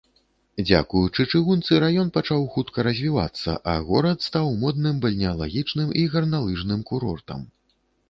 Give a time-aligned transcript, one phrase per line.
[0.67, 7.51] Дзякуючы чыгунцы раён пачаў хутка развівацца, а горад стаў модным бальнеалагічным і гарналыжным курортам.